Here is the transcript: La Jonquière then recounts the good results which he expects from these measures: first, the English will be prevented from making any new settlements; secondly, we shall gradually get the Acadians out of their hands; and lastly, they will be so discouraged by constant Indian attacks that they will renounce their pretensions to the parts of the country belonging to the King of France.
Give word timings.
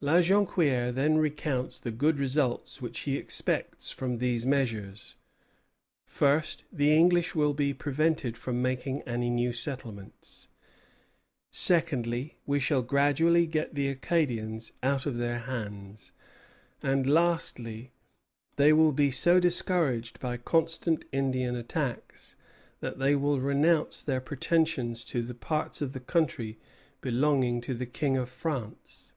La 0.00 0.14
Jonquière 0.20 0.92
then 0.92 1.16
recounts 1.16 1.78
the 1.78 1.92
good 1.92 2.18
results 2.18 2.82
which 2.82 2.98
he 3.02 3.16
expects 3.16 3.92
from 3.92 4.18
these 4.18 4.44
measures: 4.44 5.14
first, 6.04 6.64
the 6.72 6.92
English 6.92 7.36
will 7.36 7.54
be 7.54 7.72
prevented 7.72 8.36
from 8.36 8.60
making 8.60 9.00
any 9.02 9.30
new 9.30 9.52
settlements; 9.52 10.48
secondly, 11.52 12.36
we 12.46 12.58
shall 12.58 12.82
gradually 12.82 13.46
get 13.46 13.76
the 13.76 13.86
Acadians 13.86 14.72
out 14.82 15.06
of 15.06 15.18
their 15.18 15.38
hands; 15.38 16.10
and 16.82 17.06
lastly, 17.08 17.92
they 18.56 18.72
will 18.72 18.90
be 18.90 19.12
so 19.12 19.38
discouraged 19.38 20.18
by 20.18 20.36
constant 20.36 21.04
Indian 21.12 21.54
attacks 21.54 22.34
that 22.80 22.98
they 22.98 23.14
will 23.14 23.38
renounce 23.38 24.02
their 24.02 24.20
pretensions 24.20 25.04
to 25.04 25.22
the 25.22 25.32
parts 25.32 25.80
of 25.80 25.92
the 25.92 26.00
country 26.00 26.58
belonging 27.00 27.60
to 27.60 27.72
the 27.72 27.86
King 27.86 28.16
of 28.16 28.28
France. 28.28 29.12